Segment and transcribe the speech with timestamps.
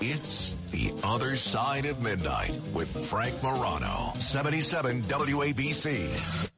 [0.00, 6.57] It's The Other Side of Midnight with Frank Morano, 77 WABC.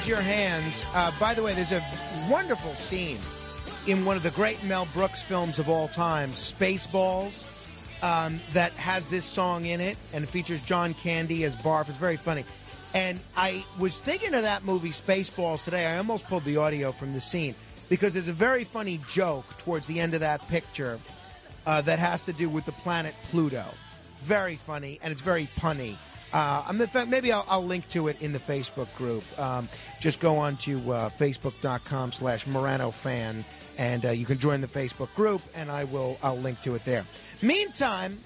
[0.00, 0.86] Raise your hands.
[0.94, 1.84] Uh, by the way, there's a
[2.30, 3.18] wonderful scene
[3.86, 7.44] in one of the great Mel Brooks films of all time, Spaceballs,
[8.02, 11.90] um, that has this song in it and features John Candy as Barf.
[11.90, 12.46] It's very funny.
[12.94, 15.84] And I was thinking of that movie, Spaceballs, today.
[15.84, 17.54] I almost pulled the audio from the scene
[17.90, 20.98] because there's a very funny joke towards the end of that picture
[21.66, 23.66] uh, that has to do with the planet Pluto.
[24.22, 25.96] Very funny, and it's very punny.
[26.32, 26.72] Uh,
[27.08, 29.24] maybe I'll, I'll link to it in the Facebook group.
[29.38, 29.68] Um,
[30.00, 33.44] just go on to uh, facebook.com slash Morano fan,
[33.78, 36.84] and uh, you can join the Facebook group, and I will I'll link to it
[36.84, 37.04] there.
[37.42, 38.18] Meantime,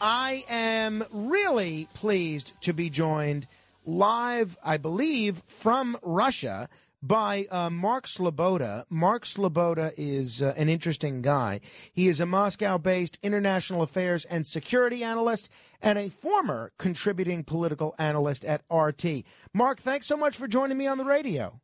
[0.00, 3.46] I am really pleased to be joined
[3.84, 6.68] live, I believe, from Russia
[7.02, 8.84] by uh, Mark Sleboda.
[8.88, 11.60] Mark Sleboda is uh, an interesting guy.
[11.92, 15.48] He is a Moscow based international affairs and security analyst
[15.80, 19.24] and a former contributing political analyst at RT.
[19.52, 21.60] Mark, thanks so much for joining me on the radio.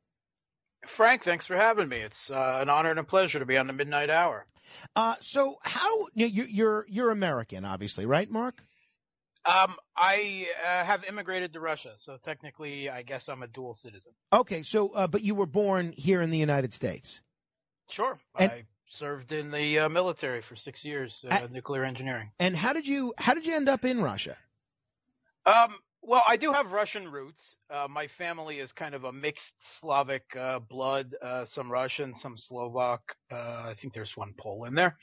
[0.86, 1.98] Frank, thanks for having me.
[1.98, 4.46] It's uh, an honor and a pleasure to be on the Midnight Hour.
[4.94, 8.62] Uh, so, how you- you're you're American, obviously, right, Mark?
[9.48, 14.12] Um, I uh, have immigrated to Russia, so technically, I guess I'm a dual citizen.
[14.30, 17.22] Okay, so uh, but you were born here in the United States.
[17.90, 18.18] Sure.
[18.38, 22.30] And- I served in the uh, military for six years, uh, nuclear engineering.
[22.38, 24.36] And how did you how did you end up in Russia?
[25.46, 27.56] Um, well, I do have Russian roots.
[27.70, 32.36] Uh, my family is kind of a mixed Slavic uh, blood, uh, some Russian, some
[32.36, 33.00] Slovak.
[33.30, 34.96] Uh, I think there's one Pole in there.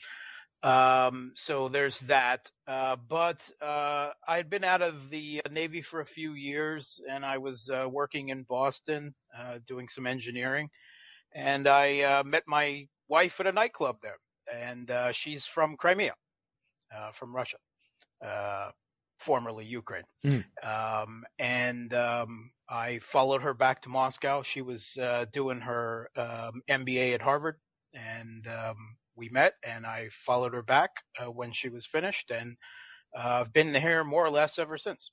[0.62, 2.50] Um, so there's that.
[2.66, 7.38] Uh, but uh, I'd been out of the Navy for a few years, and I
[7.38, 10.68] was uh, working in Boston uh, doing some engineering,
[11.34, 14.18] and I uh, met my wife at a nightclub there,
[14.52, 16.14] and uh, she's from Crimea,
[16.96, 17.58] uh, from Russia,
[18.24, 18.70] uh,
[19.18, 20.04] formerly Ukraine.
[20.62, 24.42] Um, and um, I followed her back to Moscow.
[24.42, 27.56] She was uh, doing her um, MBA at Harvard,
[27.94, 29.54] and um, we met.
[29.64, 30.90] And I followed her back
[31.20, 32.56] uh, when she was finished, and
[33.16, 35.10] uh, I've been here more or less ever since.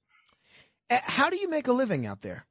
[0.89, 2.45] How do you make a living out there?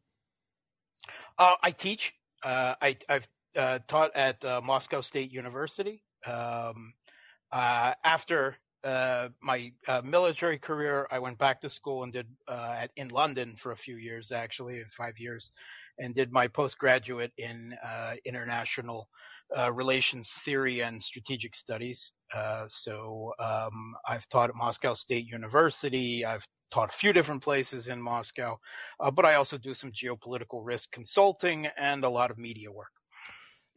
[1.38, 2.12] Uh, I teach.
[2.42, 6.02] Uh, I, I've uh, taught at uh, Moscow State University.
[6.26, 6.94] Um,
[7.52, 12.76] uh, after uh, my uh, military career, I went back to school and did uh,
[12.78, 15.52] at, in London for a few years, actually, five years,
[15.98, 19.08] and did my postgraduate in uh, international
[19.56, 22.12] uh, relations theory and strategic studies.
[22.34, 26.24] Uh, so um, I've taught at Moscow State University.
[26.24, 28.58] I've taught a few different places in Moscow,
[28.98, 32.88] uh, but I also do some geopolitical risk consulting and a lot of media work.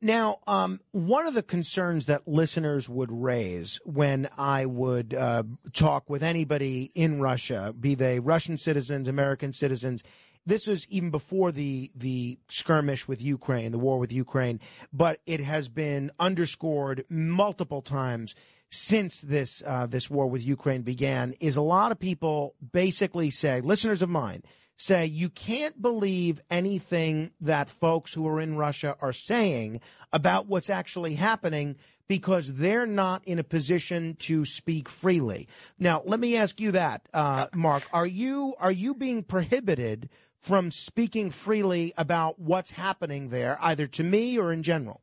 [0.02, 5.44] Now, um, one of the concerns that listeners would raise when I would uh,
[5.74, 10.04] talk with anybody in Russia, be they Russian citizens, American citizens,
[10.46, 14.60] this was even before the the skirmish with Ukraine, the war with Ukraine,
[14.94, 18.36] but it has been underscored multiple times
[18.70, 21.34] since this uh, this war with Ukraine began.
[21.40, 24.44] Is a lot of people basically say, listeners of mine,
[24.78, 30.70] say you can't believe anything that folks who are in Russia are saying about what's
[30.70, 31.76] actually happening
[32.08, 35.48] because they're not in a position to speak freely.
[35.80, 37.84] Now, let me ask you that, uh, Mark.
[37.92, 40.10] Are you are you being prohibited
[40.46, 45.02] from speaking freely about what's happening there, either to me or in general?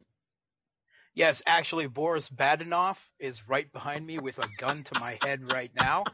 [1.14, 5.72] Yes, actually, Boris Badenov is right behind me with a gun to my head right
[5.74, 6.04] now.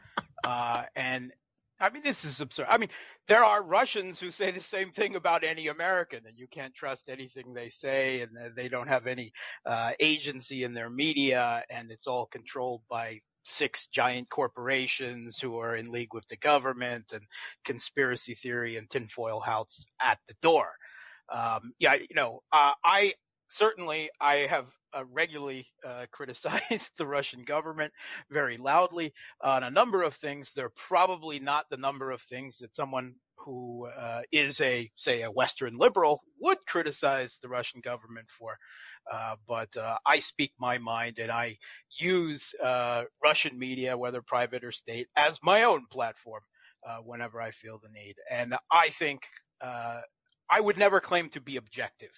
[0.42, 1.30] Uh, and
[1.78, 2.68] I mean, this is absurd.
[2.70, 2.88] I mean,
[3.26, 7.10] there are Russians who say the same thing about any American, and you can't trust
[7.10, 9.32] anything they say, and they don't have any
[9.66, 15.76] uh, agency in their media, and it's all controlled by six giant corporations who are
[15.76, 17.22] in league with the government, and
[17.64, 20.68] conspiracy theory and tinfoil hats at the door.
[21.32, 23.14] Um, yeah, you know, uh, I
[23.50, 24.66] certainly I have
[24.96, 27.92] uh, regularly uh, criticized the Russian government
[28.30, 29.12] very loudly
[29.42, 30.52] on a number of things.
[30.54, 35.30] They're probably not the number of things that someone who uh, is a, say, a
[35.30, 38.58] Western liberal would criticize the Russian government for.
[39.12, 41.58] Uh, but uh, I speak my mind and I
[41.98, 46.42] use uh, Russian media, whether private or state, as my own platform
[47.04, 48.14] whenever I feel the need.
[48.30, 49.20] And I think
[49.62, 52.12] I would never claim to be objective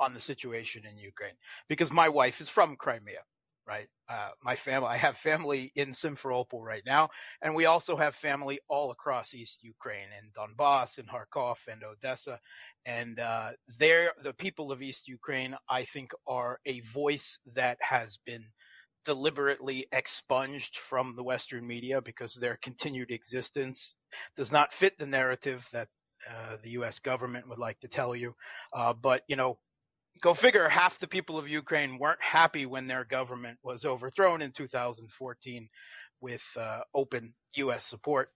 [0.00, 1.36] on the situation in Ukraine
[1.68, 3.20] because my wife is from Crimea,
[3.66, 3.88] right?
[4.08, 7.10] Uh, my family, I have family in Simferopol right now,
[7.42, 12.40] and we also have family all across East Ukraine in Donbass, in Kharkov, and Odessa,
[12.86, 15.56] and uh, the people of East Ukraine.
[15.68, 18.44] I think are a voice that has been
[19.04, 23.94] deliberately expunged from the Western media because their continued existence
[24.36, 25.88] does not fit the narrative that
[26.28, 26.98] uh, the U.S.
[26.98, 28.34] government would like to tell you.
[28.74, 29.58] Uh, but you know,
[30.20, 34.52] go figure half the people of Ukraine weren't happy when their government was overthrown in
[34.52, 35.68] 2014
[36.20, 37.84] with uh, open U.S.
[37.84, 38.30] support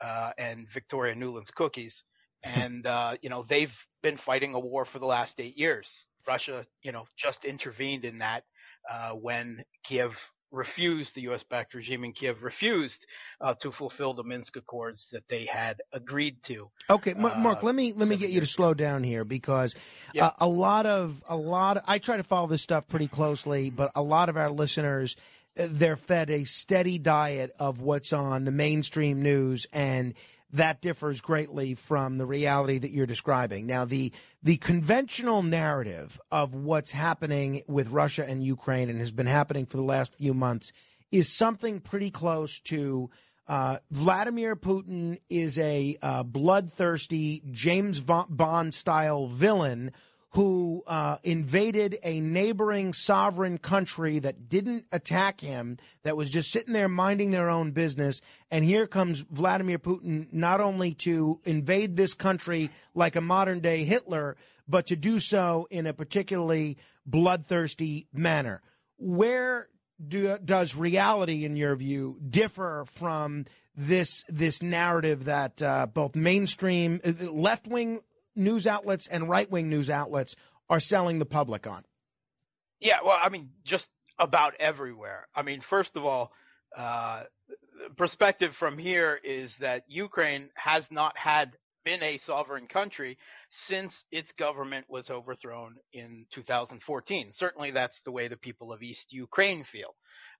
[0.00, 2.04] uh, and Victoria Nuland's cookies.
[2.44, 6.08] And, uh, you know, they've been fighting a war for the last eight years.
[6.26, 8.42] Russia, you know, just intervened in that
[8.90, 11.42] uh, when Kiev refused, the U.S.
[11.42, 13.04] backed regime in Kiev refused
[13.40, 16.70] uh, to fulfill the Minsk Accords that they had agreed to.
[16.88, 19.74] Okay, Mark, Mark let me let me get you to slow down here because
[20.12, 20.26] yeah.
[20.26, 21.78] uh, a lot of a lot.
[21.78, 25.16] Of, I try to follow this stuff pretty closely, but a lot of our listeners
[25.58, 30.14] uh, they're fed a steady diet of what's on the mainstream news and
[30.52, 33.66] that differs greatly from the reality that you're describing.
[33.66, 34.12] Now, the
[34.42, 39.76] the conventional narrative of what's happening with Russia and Ukraine and has been happening for
[39.76, 40.72] the last few months
[41.10, 43.10] is something pretty close to
[43.48, 49.92] uh, Vladimir Putin is a uh, bloodthirsty James Bond style villain
[50.34, 56.72] who uh, invaded a neighboring sovereign country that didn't attack him, that was just sitting
[56.72, 58.20] there minding their own business.
[58.50, 63.84] And here comes Vladimir Putin not only to invade this country like a modern day
[63.84, 64.36] Hitler,
[64.66, 68.60] but to do so in a particularly bloodthirsty manner.
[68.96, 69.68] Where
[70.06, 73.44] do, does reality, in your view, differ from
[73.74, 78.00] this this narrative that uh, both mainstream uh, left wing
[78.34, 80.34] news outlets and right wing news outlets
[80.68, 81.84] are selling the public on?
[82.80, 83.88] Yeah, well, I mean, just
[84.18, 85.28] about everywhere.
[85.34, 86.32] I mean, first of all,
[86.76, 87.24] uh,
[87.96, 91.52] perspective from here is that Ukraine has not had
[91.84, 93.18] been a sovereign country
[93.50, 97.32] since its government was overthrown in 2014.
[97.32, 99.94] Certainly, that's the way the people of East Ukraine feel.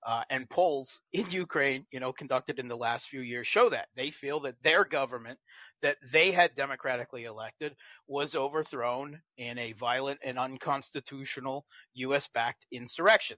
[0.05, 3.87] Uh, and polls in Ukraine, you know, conducted in the last few years show that
[3.95, 5.39] they feel that their government
[5.81, 7.75] that they had democratically elected
[8.07, 11.65] was overthrown in a violent and unconstitutional
[11.95, 12.27] U.S.
[12.33, 13.37] backed insurrection.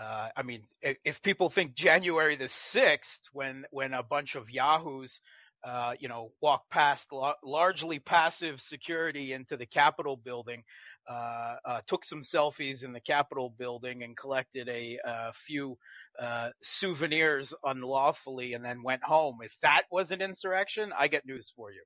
[0.00, 4.50] Uh, I mean, if, if, people think January the 6th, when, when a bunch of
[4.50, 5.20] Yahoos
[5.64, 7.06] uh, you know, walked past
[7.42, 10.62] largely passive security into the Capitol building,
[11.08, 15.76] uh, uh, took some selfies in the Capitol building and collected a, a few
[16.20, 19.38] uh, souvenirs unlawfully and then went home.
[19.42, 21.82] If that was an insurrection, I get news for you.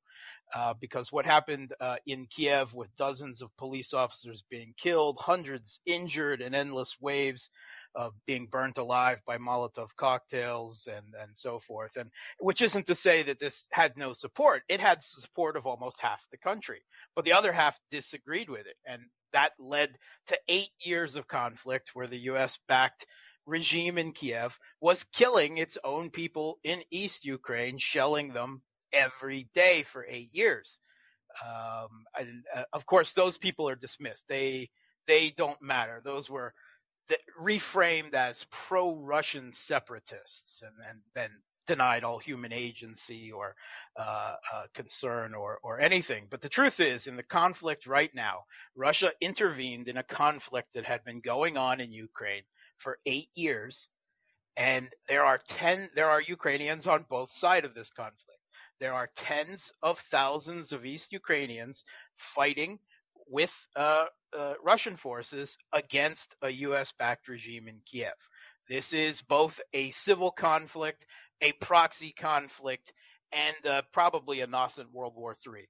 [0.55, 5.81] Uh, because what happened uh, in Kiev with dozens of police officers being killed, hundreds
[5.87, 7.51] injured, and endless waves
[7.95, 11.97] of being burnt alive by Molotov cocktails and, and so forth.
[11.97, 14.63] And which isn't to say that this had no support.
[14.69, 16.83] It had support of almost half the country,
[17.17, 18.77] but the other half disagreed with it.
[18.87, 19.03] And
[19.33, 19.91] that led
[20.29, 22.59] to eight years of conflict where the U.S.
[22.69, 23.07] backed
[23.47, 29.85] regime in Kiev was killing its own people in East Ukraine, shelling them every day
[29.93, 30.79] for eight years.
[31.45, 34.25] Um, and uh, of course, those people are dismissed.
[34.29, 34.71] They
[35.07, 36.03] they don't matter.
[36.05, 36.53] Those were
[37.41, 41.31] reframed as pro-Russian separatists and, and then
[41.67, 43.55] denied all human agency or
[43.99, 46.27] uh, uh, concern or, or anything.
[46.31, 50.85] But the truth is, in the conflict right now, Russia intervened in a conflict that
[50.85, 52.43] had been going on in Ukraine
[52.79, 53.89] for eight years,
[54.57, 58.41] and there are ten there are Ukrainians on both sides of this conflict.
[58.81, 61.85] There are tens of thousands of East Ukrainians
[62.17, 62.79] fighting
[63.29, 64.05] with uh,
[64.37, 66.93] uh, Russian forces against a U.S.
[66.99, 68.13] backed regime in Kiev.
[68.69, 71.07] This is both a civil conflict,
[71.41, 72.93] a proxy conflict,
[73.33, 75.69] and uh, probably a nascent World War III.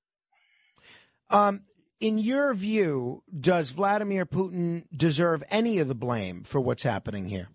[1.31, 1.63] Um,
[2.01, 7.49] in your view, does Vladimir Putin deserve any of the blame for what's happening here?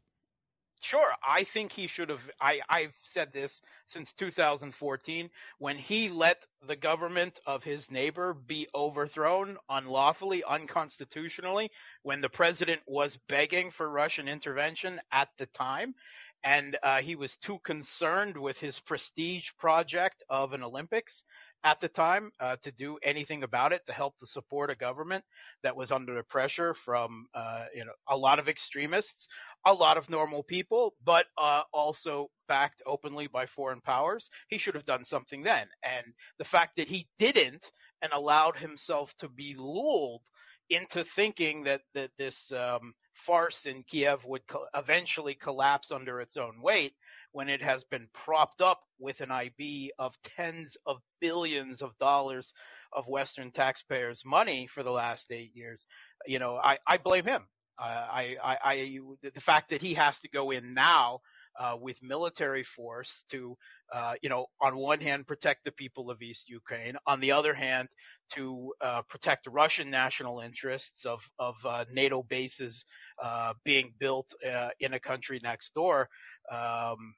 [0.84, 2.30] Sure, I think he should have.
[2.42, 8.68] I, I've said this since 2014 when he let the government of his neighbor be
[8.76, 11.72] overthrown unlawfully, unconstitutionally,
[12.04, 15.96] when the president was begging for Russian intervention at the time.
[16.44, 21.26] And uh, he was too concerned with his prestige project of an Olympics
[21.64, 25.24] at the time uh, to do anything about it to help to support a government
[25.64, 29.28] that was under pressure from uh, you know a lot of extremists,
[29.66, 34.30] a lot of normal people, but uh, also backed openly by foreign powers.
[34.50, 36.06] He should have done something then, and
[36.38, 40.22] the fact that he didn't and allowed himself to be lulled
[40.70, 46.38] into thinking that that this um, farce in Kiev would co- eventually collapse under its
[46.38, 46.94] own weight
[47.34, 52.54] when it has been propped up with an IB of tens of billions of dollars
[52.94, 55.86] of Western taxpayers' money for the last eight years.
[56.26, 57.42] You know, I, I blame him.
[57.82, 59.00] Uh, I, I, I,
[59.34, 61.20] the fact that he has to go in now
[61.60, 63.58] uh, with military force to,
[63.94, 67.54] uh, you know, on one hand protect the people of East Ukraine, on the other
[67.54, 67.88] hand
[68.36, 72.86] to uh, protect Russian national interests of of uh, NATO bases
[73.22, 74.34] uh, being built
[74.80, 76.10] in a country next door.
[76.52, 77.16] Um,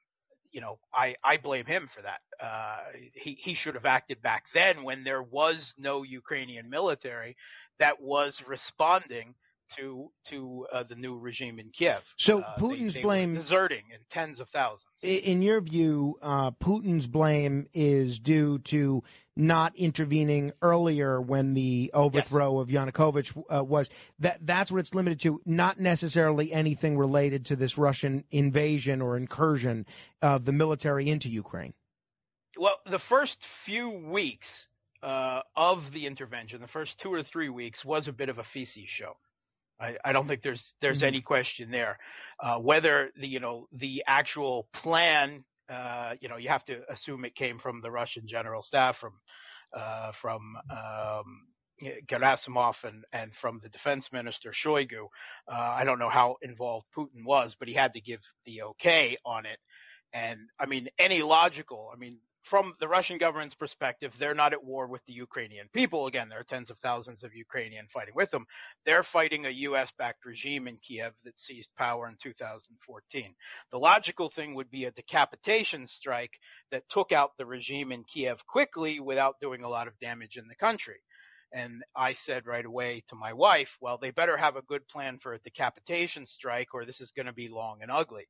[0.56, 2.20] you know, I, I blame him for that.
[2.42, 2.78] Uh,
[3.12, 7.36] he, he should have acted back then when there was no Ukrainian military
[7.78, 9.34] that was responding
[9.76, 12.14] to to uh, the new regime in Kiev.
[12.16, 14.86] So uh, Putin's they, they blame deserting in tens of thousands.
[15.02, 19.02] In your view, uh, Putin's blame is due to
[19.36, 22.62] not intervening earlier when the overthrow yes.
[22.62, 23.88] of Yanukovych uh, was.
[24.18, 25.40] That that's what it's limited to.
[25.44, 29.86] Not necessarily anything related to this Russian invasion or incursion
[30.22, 31.74] of the military into Ukraine.
[32.58, 34.66] Well, the first few weeks
[35.02, 38.44] uh, of the intervention, the first two or three weeks, was a bit of a
[38.44, 39.16] feces show.
[39.78, 41.06] I, I don't think there's there's mm-hmm.
[41.06, 41.98] any question there.
[42.40, 47.24] Uh, whether the you know the actual plan, uh, you know, you have to assume
[47.24, 49.12] it came from the Russian general staff, from
[49.76, 51.46] uh, from um,
[52.06, 55.06] Gerasimov and and from the defense minister Shoigu.
[55.50, 59.16] Uh, I don't know how involved Putin was, but he had to give the okay
[59.24, 59.58] on it.
[60.12, 64.64] And I mean, any logical, I mean, from the Russian government's perspective, they're not at
[64.64, 66.06] war with the Ukrainian people.
[66.06, 68.46] Again, there are tens of thousands of Ukrainian fighting with them.
[68.84, 69.92] They're fighting a U.S.
[69.98, 73.34] backed regime in Kiev that seized power in 2014.
[73.72, 76.38] The logical thing would be a decapitation strike
[76.70, 80.46] that took out the regime in Kiev quickly without doing a lot of damage in
[80.46, 81.00] the country.
[81.52, 85.18] And I said right away to my wife, well, they better have a good plan
[85.18, 88.28] for a decapitation strike or this is going to be long and ugly.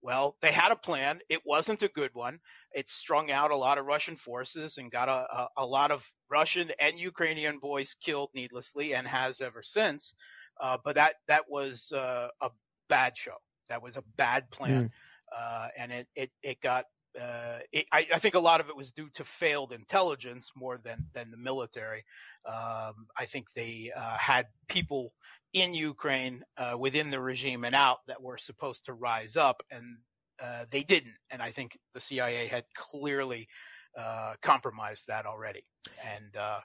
[0.00, 1.20] Well, they had a plan.
[1.28, 2.38] It wasn't a good one.
[2.72, 6.04] It strung out a lot of Russian forces and got a, a, a lot of
[6.30, 10.14] Russian and Ukrainian boys killed needlessly and has ever since.
[10.60, 12.50] Uh, but that, that was uh, a
[12.88, 13.36] bad show.
[13.68, 14.84] That was a bad plan.
[14.84, 14.90] Mm.
[15.36, 16.84] Uh, and it, it, it got,
[17.20, 20.78] uh, it, I, I, think a lot of it was due to failed intelligence more
[20.82, 22.04] than, than the military.
[22.46, 25.12] Um, I think they uh, had people
[25.52, 29.98] in Ukraine uh, within the regime and out that were supposed to rise up, and
[30.42, 31.16] uh, they didn't.
[31.30, 33.48] And I think the CIA had clearly
[33.98, 35.64] uh, compromised that already,
[36.04, 36.60] and uh,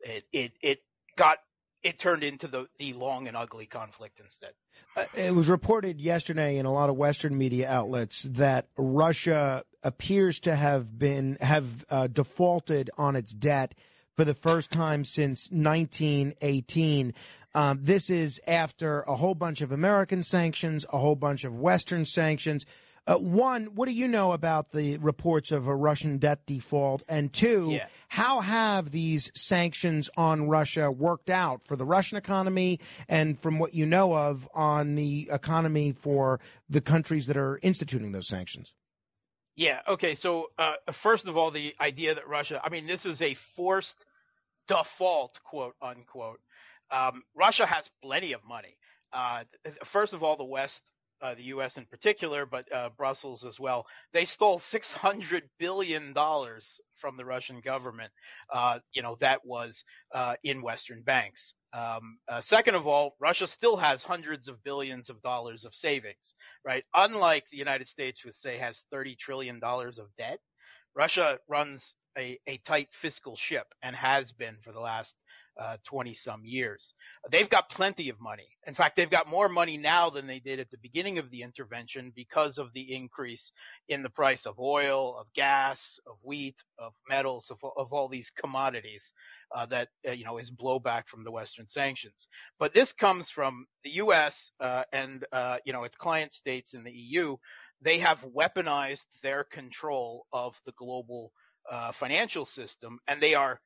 [0.00, 0.78] it it it
[1.16, 1.38] got
[1.82, 4.52] it turned into the, the long and ugly conflict instead.
[4.96, 10.38] Uh, it was reported yesterday in a lot of Western media outlets that Russia appears
[10.40, 13.74] to have been have uh, defaulted on its debt
[14.16, 17.14] for the first time since 1918.
[17.54, 22.04] Um, this is after a whole bunch of American sanctions, a whole bunch of Western
[22.04, 22.64] sanctions.
[23.04, 27.02] Uh, one, what do you know about the reports of a Russian debt default?
[27.08, 27.86] And two, yeah.
[28.08, 32.78] how have these sanctions on Russia worked out for the Russian economy
[33.08, 36.38] and from what you know of on the economy for
[36.68, 38.72] the countries that are instituting those sanctions?
[39.62, 39.78] Yeah.
[39.86, 40.16] Okay.
[40.16, 44.04] So, uh, first of all, the idea that Russia, I mean, this is a forced
[44.66, 46.40] default, quote unquote.
[46.90, 48.76] Um, Russia has plenty of money.
[49.12, 49.44] Uh,
[49.84, 50.82] first of all, the West,
[51.22, 51.76] uh, the U.S.
[51.76, 57.24] in particular, but uh, Brussels as well, they stole six hundred billion dollars from the
[57.24, 58.12] Russian government.
[58.52, 61.54] Uh, you know that was uh, in Western banks.
[61.74, 66.34] Um, uh, second of all, Russia still has hundreds of billions of dollars of savings,
[66.64, 66.84] right?
[66.94, 70.40] Unlike the United States, which say has thirty trillion dollars of debt,
[70.96, 75.16] Russia runs a, a tight fiscal ship and has been for the last
[75.84, 76.94] 20 some years.
[77.30, 78.48] They've got plenty of money.
[78.66, 81.42] In fact, they've got more money now than they did at the beginning of the
[81.42, 83.52] intervention because of the increase
[83.88, 88.30] in the price of oil, of gas, of wheat, of metals, of, of all these
[88.30, 89.12] commodities
[89.54, 92.28] uh, that uh, you know is blowback from the Western sanctions.
[92.58, 94.50] But this comes from the U.S.
[94.60, 97.36] Uh, and uh, you know its client states in the EU.
[97.80, 101.32] They have weaponized their control of the global
[101.70, 103.60] uh, financial system, and they are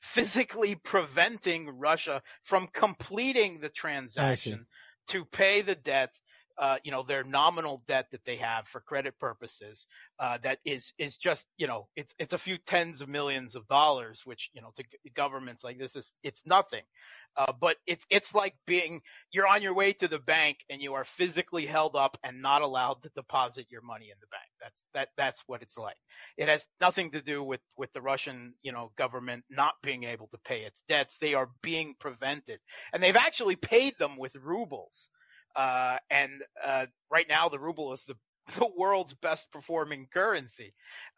[0.00, 4.66] physically preventing Russia from completing the transaction
[5.08, 6.10] to pay the debt
[6.60, 9.86] uh, you know, their nominal debt that they have for credit purposes,
[10.20, 13.66] uh, that is is just, you know, it's it's a few tens of millions of
[13.68, 14.84] dollars, which you know to
[15.14, 16.82] governments like this is it's nothing.
[17.36, 19.00] Uh, but it's it's like being
[19.32, 22.62] you're on your way to the bank and you are physically held up and not
[22.62, 24.50] allowed to deposit your money in the bank.
[24.60, 25.96] That's that that's what it's like.
[26.36, 30.28] It has nothing to do with with the Russian you know government not being able
[30.28, 31.16] to pay its debts.
[31.20, 32.60] They are being prevented,
[32.92, 35.10] and they've actually paid them with rubles.
[35.58, 36.30] Uh, and
[36.64, 38.14] uh, right now, the ruble is the
[38.58, 40.72] the world's best performing currency.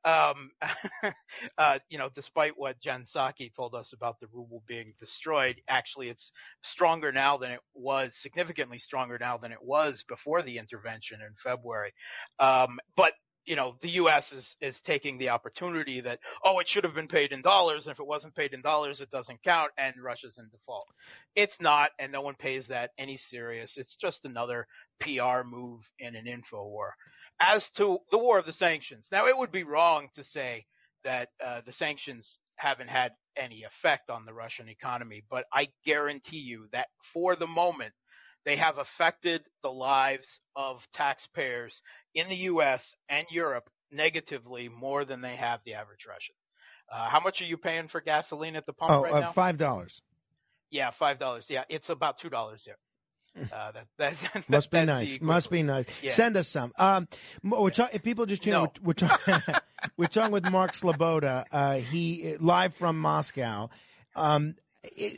[0.04, 0.50] Um,
[1.59, 6.09] uh, you know, despite what Jen Psaki told us about the ruble being destroyed, actually
[6.09, 6.32] it's
[6.62, 11.35] stronger now than it was, significantly stronger now than it was before the intervention in
[11.40, 11.92] February.
[12.40, 13.12] Um, but
[13.44, 14.32] you know, the U.S.
[14.32, 17.92] is is taking the opportunity that oh, it should have been paid in dollars, and
[17.92, 20.87] if it wasn't paid in dollars, it doesn't count, and Russia's in default.
[21.35, 23.76] It's not, and no one pays that any serious.
[23.76, 24.66] It's just another
[25.00, 26.94] PR move in an info war.
[27.40, 30.66] As to the war of the sanctions, now it would be wrong to say
[31.04, 36.40] that uh, the sanctions haven't had any effect on the Russian economy, but I guarantee
[36.40, 37.94] you that for the moment,
[38.44, 41.82] they have affected the lives of taxpayers
[42.14, 42.97] in the U.S.
[43.09, 46.35] and Europe negatively more than they have the average Russian.
[46.92, 49.32] Uh, how much are you paying for gasoline at the pump oh, right uh, now?
[49.32, 50.02] Five dollars.
[50.70, 51.47] Yeah, five dollars.
[51.49, 52.76] Yeah, it's about two dollars here.
[53.37, 53.44] Hmm.
[53.52, 55.20] Uh, that, that, Must be nice.
[55.20, 55.87] Must be nice.
[56.02, 56.11] Yeah.
[56.11, 56.73] Send us some.
[56.76, 57.06] Um,
[57.44, 58.73] we're talk- if people just tune no.
[58.82, 59.42] we're, we're,
[59.97, 61.44] we're talking with Mark Sleboda.
[61.52, 63.70] Uh, he live from Moscow.
[64.16, 64.56] Um,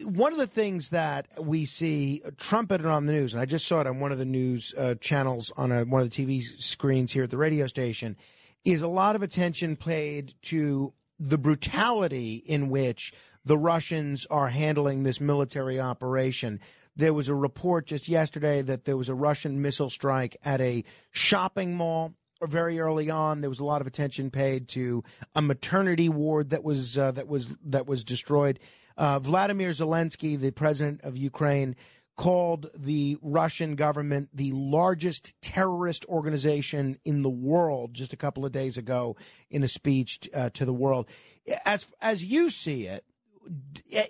[0.04, 3.80] one of the things that we see trumpeted on the news, and I just saw
[3.80, 7.12] it on one of the news uh, channels on a, one of the TV screens
[7.12, 8.16] here at the radio station,
[8.64, 13.12] is a lot of attention paid to the brutality in which
[13.44, 16.60] the Russians are handling this military operation.
[16.96, 20.84] There was a report just yesterday that there was a Russian missile strike at a
[21.12, 23.40] shopping mall very early on.
[23.40, 25.04] There was a lot of attention paid to
[25.34, 28.58] a maternity ward that was uh, that was that was destroyed.
[28.96, 31.76] Uh, Vladimir Zelensky, the president of Ukraine,
[32.16, 38.52] called the Russian government the largest terrorist organization in the world just a couple of
[38.52, 39.16] days ago
[39.50, 41.06] in a speech uh, to the world.
[41.64, 43.04] As as you see it,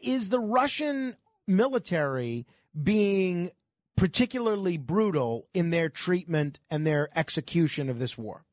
[0.03, 1.17] is the Russian
[1.47, 2.47] military
[2.81, 3.51] being
[3.97, 8.45] particularly brutal in their treatment and their execution of this war?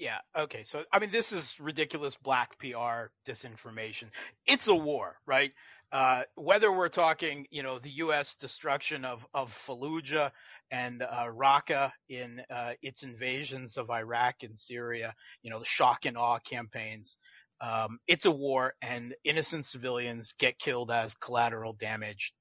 [0.00, 0.18] Yeah.
[0.38, 0.64] Okay.
[0.64, 4.06] So, I mean, this is ridiculous black PR disinformation.
[4.46, 5.52] It's a war, right?
[5.92, 8.34] Uh, whether we're talking, you know, the U.S.
[8.40, 10.32] destruction of, of Fallujah
[10.72, 16.06] and uh, Raqqa in uh, its invasions of Iraq and Syria, you know, the shock
[16.06, 17.18] and awe campaigns.
[17.60, 22.32] Um, it's a war, and innocent civilians get killed as collateral damage,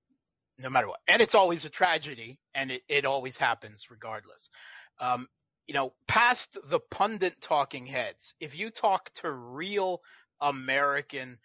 [0.59, 1.01] no matter what.
[1.09, 4.49] And it's always a tragedy, and it, it always happens regardless.
[5.01, 5.27] Um,
[5.69, 10.01] you know, past the pundit talking heads, if you talk to real
[10.41, 11.37] American,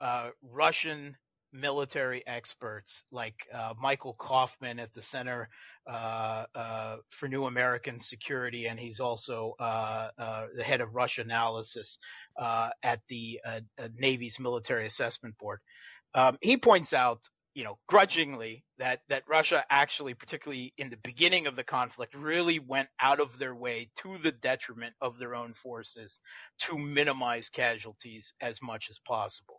[0.00, 1.16] uh, Russian
[1.52, 5.48] military experts like uh, Michael Kofman at the Center
[5.88, 11.20] uh, uh for New American Security, and he's also uh, uh, the head of Russia
[11.20, 11.98] analysis
[12.36, 13.38] at the
[13.96, 15.60] Navy's Military Assessment Board.
[16.14, 17.20] Um, he points out
[17.58, 22.60] you know, grudgingly that, that Russia actually, particularly in the beginning of the conflict, really
[22.60, 26.20] went out of their way to the detriment of their own forces
[26.60, 29.58] to minimize casualties as much as possible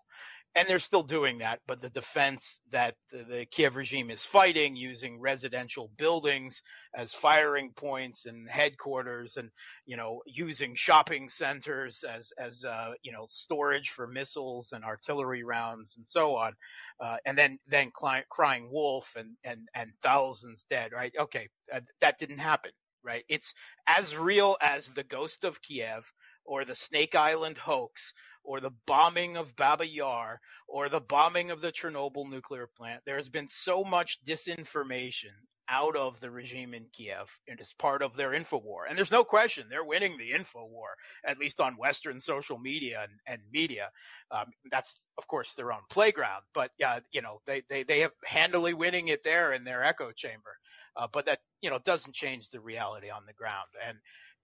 [0.55, 1.59] and they're still doing that.
[1.67, 6.61] But the defense that the Kiev regime is fighting using residential buildings
[6.95, 9.49] as firing points and headquarters, and
[9.85, 15.43] you know using shopping centers as as uh, you know storage for missiles and artillery
[15.43, 16.53] rounds and so on,
[16.99, 17.91] uh, and then then
[18.29, 20.91] crying, wolf and and and thousands dead.
[20.93, 21.13] Right?
[21.19, 22.71] Okay, uh, that didn't happen.
[23.03, 23.23] Right?
[23.29, 23.53] It's
[23.87, 26.05] as real as the ghost of Kiev
[26.49, 28.11] or the Snake Island hoax
[28.43, 33.03] or the bombing of Baba Yar or the bombing of the Chernobyl nuclear plant.
[33.05, 35.35] There has been so much disinformation
[35.69, 38.87] out of the regime in Kiev and as part of their info war.
[38.89, 40.89] And there's no question they're winning the info war,
[41.23, 43.91] at least on Western social media and, and media.
[44.31, 48.13] Um, that's of course their own playground, but yeah, you know they they they have
[48.25, 50.57] handily winning it there in their echo chamber.
[50.97, 53.67] Uh, but that you know doesn't change the reality on the ground.
[53.87, 53.99] And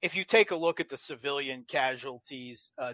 [0.05, 2.93] if you take a look at the civilian casualties uh,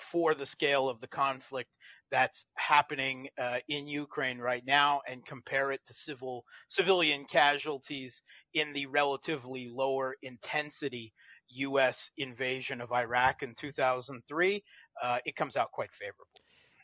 [0.00, 1.68] for the scale of the conflict
[2.12, 8.22] that's happening uh, in Ukraine right now and compare it to civil civilian casualties
[8.54, 11.12] in the relatively lower intensity
[11.48, 12.08] U.S.
[12.16, 14.62] invasion of Iraq in 2003,
[15.02, 16.28] uh, it comes out quite favorable.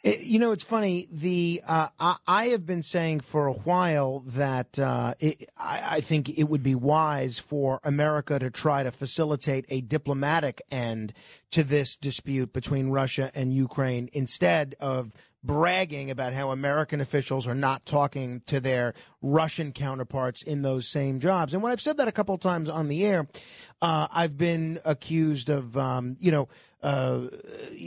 [0.04, 1.08] Eh, you know, it's funny.
[1.10, 6.00] The uh, I, I, have been saying for a while that uh, it, I, I,
[6.00, 11.12] think it would be wise for America to try to facilitate a diplomatic end
[11.50, 17.54] to this dispute between Russia and Ukraine instead of bragging about how American officials are
[17.54, 21.54] not talking to their Russian counterparts in those same jobs.
[21.54, 23.26] And when I've said that a couple of times on the air,
[23.80, 26.48] uh, I've been accused of, um, you know
[26.82, 27.26] uh,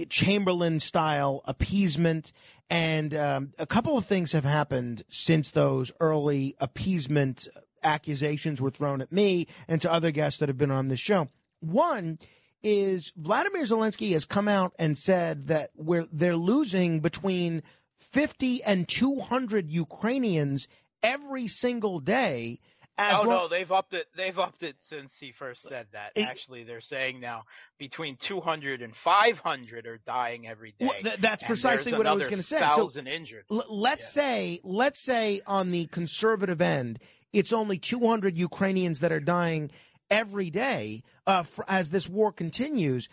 [0.09, 2.31] Chamberlain style appeasement.
[2.69, 7.47] And um, a couple of things have happened since those early appeasement
[7.83, 11.27] accusations were thrown at me and to other guests that have been on this show.
[11.59, 12.19] One
[12.63, 17.63] is Vladimir Zelensky has come out and said that we're, they're losing between
[17.97, 20.67] 50 and 200 Ukrainians
[21.01, 22.59] every single day
[23.01, 24.07] as oh no, they've upped it.
[24.15, 26.11] They've upped it since he first said that.
[26.15, 27.43] It, Actually, they're saying now
[27.77, 30.85] between 200 and 500 are dying every day.
[30.85, 32.59] Well, th- that's precisely what I was going to say.
[32.59, 33.45] Thousand so, injured.
[33.49, 34.23] L- let's yeah.
[34.23, 36.99] say, let's say on the conservative end,
[37.33, 39.71] it's only 200 Ukrainians that are dying
[40.09, 43.07] every day uh, for, as this war continues.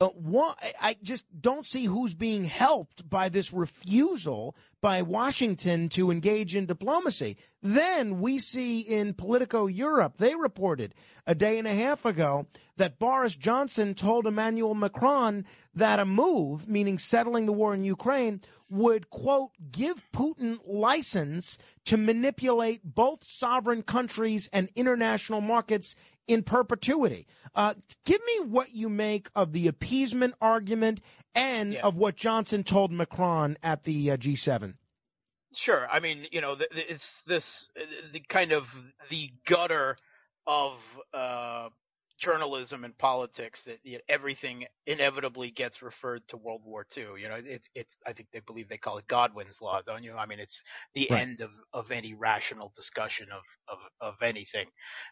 [0.00, 6.10] Uh, one, I just don't see who's being helped by this refusal by Washington to
[6.10, 7.36] engage in diplomacy.
[7.62, 10.94] Then we see in Politico Europe, they reported
[11.26, 16.68] a day and a half ago that Boris Johnson told Emmanuel Macron that a move,
[16.68, 23.82] meaning settling the war in Ukraine, would, quote, give Putin license to manipulate both sovereign
[23.82, 25.94] countries and international markets
[26.26, 27.26] in perpetuity.
[27.54, 31.00] Uh, give me what you make of the appeasement argument
[31.34, 31.80] and yeah.
[31.82, 34.74] of what Johnson told Macron at the uh, G7.
[35.54, 35.86] Sure.
[35.90, 37.68] I mean, you know, it's this
[38.12, 38.74] the kind of
[39.08, 39.96] the gutter
[40.46, 40.74] of
[41.12, 41.68] uh,
[42.18, 47.20] journalism and politics that you know, everything inevitably gets referred to World War II.
[47.20, 50.14] You know, it's it's I think they believe they call it Godwin's law, don't you?
[50.14, 50.60] I mean, it's
[50.94, 51.20] the right.
[51.20, 54.66] end of, of any rational discussion of of, of anything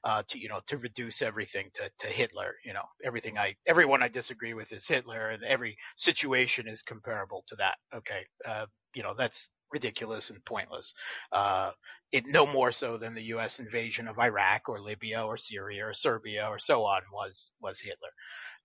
[0.05, 2.55] uh, to you know to reduce everything to, to Hitler.
[2.65, 7.45] You know, everything I everyone I disagree with is Hitler, and every situation is comparable
[7.49, 7.75] to that.
[7.95, 10.93] Okay, uh, you know that's ridiculous and pointless.
[11.33, 11.71] Uh,
[12.13, 13.59] it no more so than the U.S.
[13.59, 18.11] invasion of Iraq or Libya or Syria or Serbia or so on was was Hitler.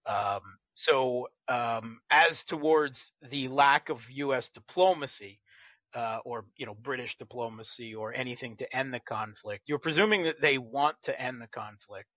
[0.05, 0.41] Um,
[0.73, 4.49] so um, as towards the lack of U.S.
[4.49, 5.39] diplomacy.
[5.95, 9.63] Uh, or you know British diplomacy or anything to end the conflict.
[9.67, 12.09] You're presuming that they want to end the conflict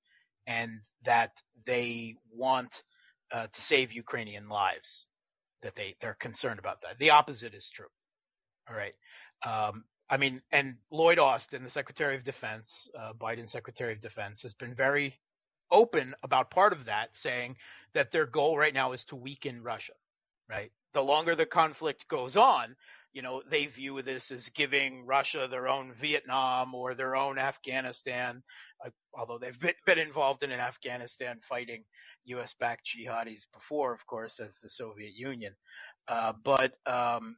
[0.46, 1.30] and that
[1.66, 2.82] they want
[3.32, 5.06] uh, to save Ukrainian lives.
[5.62, 6.98] That they they're concerned about that.
[6.98, 7.86] The opposite is true.
[8.70, 8.94] All right.
[9.44, 14.42] Um, I mean, and Lloyd Austin, the Secretary of Defense, uh, Biden's Secretary of Defense,
[14.42, 15.18] has been very
[15.70, 17.56] open about part of that, saying
[17.94, 19.92] that their goal right now is to weaken Russia.
[20.48, 20.72] Right.
[20.94, 22.74] The longer the conflict goes on,
[23.12, 28.42] you know, they view this as giving Russia their own Vietnam or their own Afghanistan,
[28.84, 31.84] uh, although they've been, been, involved in an Afghanistan fighting
[32.26, 32.54] U.S.
[32.58, 35.54] backed jihadis before, of course, as the Soviet Union.
[36.08, 37.36] Uh, but um,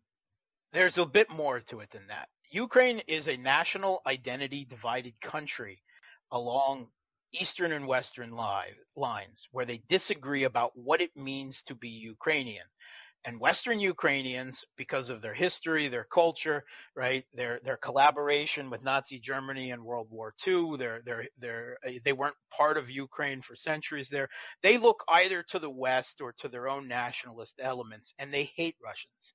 [0.72, 2.28] there's a bit more to it than that.
[2.50, 5.82] Ukraine is a national identity divided country
[6.30, 6.88] along
[7.32, 12.66] eastern and western li- lines where they disagree about what it means to be Ukrainian.
[13.24, 16.64] And Western Ukrainians, because of their history, their culture,
[16.96, 22.12] right, their their collaboration with Nazi Germany in World War II, they're, they're, they're, they
[22.12, 24.28] weren't part of Ukraine for centuries there.
[24.64, 28.76] They look either to the West or to their own nationalist elements, and they hate
[28.82, 29.35] Russians.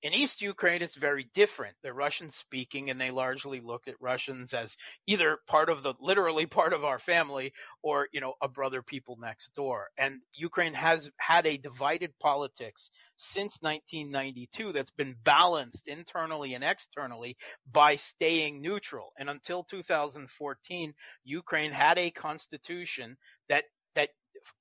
[0.00, 1.74] In East Ukraine, it's very different.
[1.82, 4.76] They're Russian speaking and they largely look at Russians as
[5.08, 9.16] either part of the, literally part of our family or, you know, a brother people
[9.20, 9.88] next door.
[9.98, 17.36] And Ukraine has had a divided politics since 1992 that's been balanced internally and externally
[17.72, 19.12] by staying neutral.
[19.18, 23.16] And until 2014, Ukraine had a constitution
[23.48, 23.64] that,
[23.96, 24.10] that,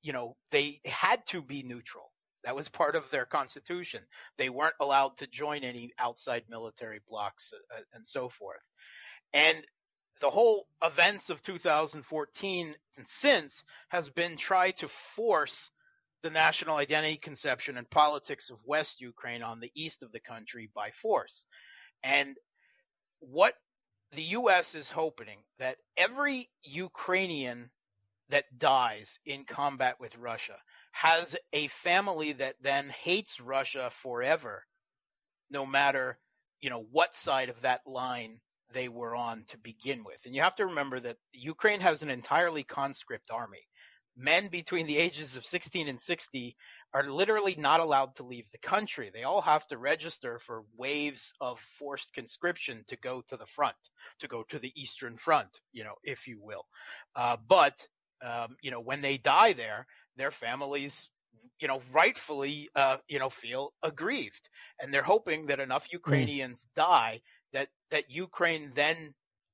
[0.02, 2.12] you know, they had to be neutral
[2.47, 4.03] That was part of their constitution.
[4.38, 8.62] They weren't allowed to join any outside military blocs uh, and so forth.
[9.33, 9.62] And
[10.21, 15.71] the whole events of 2014 and since has been try to force
[16.23, 20.69] the national identity conception and politics of West Ukraine on the east of the country
[20.73, 21.45] by force.
[22.01, 22.38] And
[23.19, 23.55] what
[24.15, 24.73] the U.S.
[24.73, 27.71] is hoping that every Ukrainian
[28.29, 30.55] that dies in combat with Russia
[31.01, 34.63] has a family that then hates Russia forever,
[35.51, 36.17] no matter,
[36.60, 38.39] you know, what side of that line
[38.73, 40.17] they were on to begin with.
[40.25, 43.67] And you have to remember that Ukraine has an entirely conscript army.
[44.17, 46.55] Men between the ages of 16 and 60
[46.95, 49.12] are literally not allowed to leave the country.
[49.13, 53.77] They all have to register for waves of forced conscription to go to the front,
[54.21, 56.65] to go to the Eastern Front, you know, if you will.
[57.15, 57.75] Uh, but,
[58.25, 59.86] um, you know, when they die there,
[60.17, 61.08] their families,
[61.60, 64.49] you know, rightfully, uh, you know, feel aggrieved.
[64.80, 65.95] And they're hoping that enough hmm.
[65.95, 66.75] Ukrainians mm.
[66.75, 67.21] die
[67.53, 68.95] that, that Ukraine then,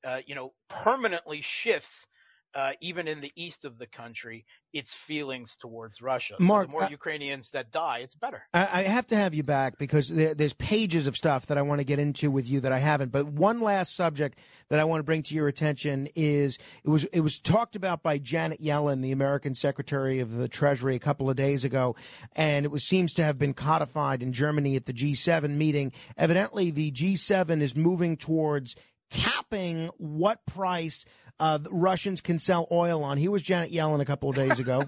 [0.03, 2.07] uh, you know, permanently shifts
[2.55, 6.35] uh, even in the east of the country, its feelings towards Russia.
[6.39, 8.43] Mark, so the more Ukrainians that die, it's better.
[8.53, 11.61] I, I have to have you back because there, there's pages of stuff that I
[11.63, 13.11] want to get into with you that I haven't.
[13.11, 14.39] But one last subject
[14.69, 18.03] that I want to bring to your attention is it was it was talked about
[18.03, 21.95] by Janet Yellen, the American Secretary of the Treasury, a couple of days ago,
[22.35, 25.91] and it was seems to have been codified in Germany at the G7 meeting.
[26.17, 28.75] Evidently, the G7 is moving towards
[29.13, 31.05] capping what price
[31.43, 33.17] uh, Russians can sell oil on.
[33.17, 34.87] He was Janet Yellen a couple of days ago.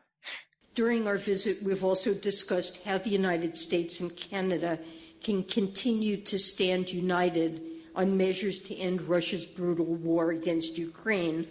[0.74, 4.78] During our visit, we've also discussed how the United States and Canada
[5.22, 7.60] can continue to stand united
[7.94, 11.46] on measures to end Russia's brutal war against Ukraine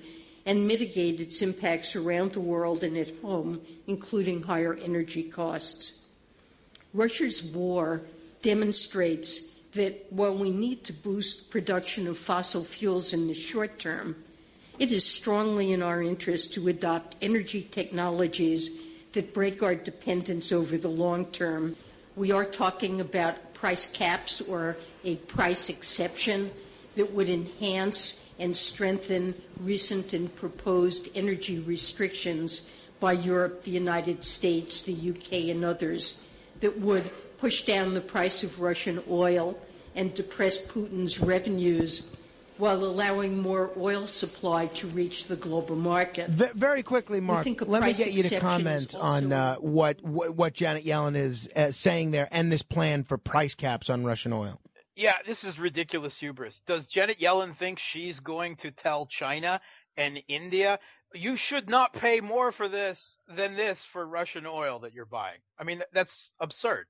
[0.47, 5.99] and mitigate its impacts around the world and at home, including higher energy costs.
[6.95, 8.01] Russia's war
[8.41, 9.41] demonstrates
[9.73, 14.15] that while we need to boost production of fossil fuels in the short term,
[14.81, 18.71] it is strongly in our interest to adopt energy technologies
[19.11, 21.75] that break our dependence over the long term.
[22.15, 26.49] We are talking about price caps or a price exception
[26.95, 32.63] that would enhance and strengthen recent and proposed energy restrictions
[32.99, 36.19] by Europe, the United States, the UK, and others
[36.59, 39.59] that would push down the price of Russian oil
[39.93, 42.07] and depress Putin's revenues
[42.61, 46.29] while allowing more oil supply to reach the global market.
[46.29, 50.53] V- very quickly, Mark, let me get you to comment on uh, what, what, what
[50.53, 54.61] Janet Yellen is uh, saying there and this plan for price caps on Russian oil.
[54.95, 56.61] Yeah, this is ridiculous hubris.
[56.67, 59.59] Does Janet Yellen think she's going to tell China
[59.97, 60.77] and India
[61.13, 65.39] you should not pay more for this than this for Russian oil that you're buying.
[65.59, 66.85] I mean, that's absurd.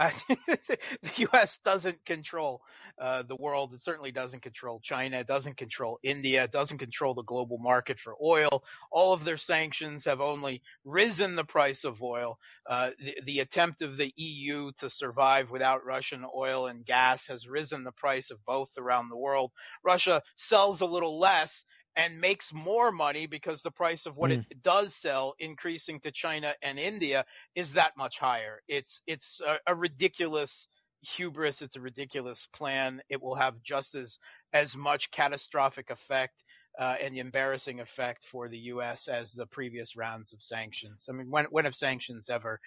[0.28, 0.78] the
[1.16, 1.58] U.S.
[1.64, 2.62] doesn't control
[2.98, 3.74] uh, the world.
[3.74, 5.18] It certainly doesn't control China.
[5.18, 6.44] It doesn't control India.
[6.44, 8.64] It doesn't control the global market for oil.
[8.90, 12.38] All of their sanctions have only risen the price of oil.
[12.68, 17.46] Uh, the, the attempt of the EU to survive without Russian oil and gas has
[17.46, 19.50] risen the price of both around the world.
[19.84, 21.64] Russia sells a little less
[21.96, 24.44] and makes more money because the price of what mm.
[24.50, 27.24] it does sell increasing to China and India
[27.54, 28.62] is that much higher.
[28.68, 30.66] It's it's a, a, ridiculous
[31.02, 31.62] hubris.
[31.62, 33.02] It's a ridiculous plan.
[33.08, 34.18] It will have just as
[34.52, 36.42] as much catastrophic effect
[36.78, 39.08] uh, and embarrassing effect for the U.S.
[39.08, 41.06] as the previous rounds of sanctions.
[41.08, 42.60] I mean, when when have sanctions ever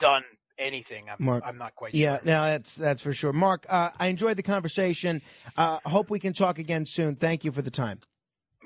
[0.00, 0.24] done
[0.58, 1.08] anything.
[1.08, 2.28] I'm, Mark, I'm not quite yeah, sure.
[2.28, 3.32] Yeah, no, that's that's for sure.
[3.32, 5.22] Mark, uh, I enjoyed the conversation.
[5.56, 7.16] Uh, hope we can talk again soon.
[7.16, 8.00] Thank you for the time.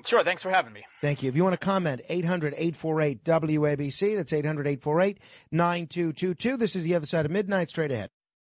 [0.05, 0.23] Sure.
[0.23, 0.85] Thanks for having me.
[1.01, 1.29] Thank you.
[1.29, 4.15] If you want to comment, 800 848 WABC.
[4.15, 5.19] That's 800 848
[5.51, 6.57] 9222.
[6.57, 8.09] This is the other side of midnight, straight ahead.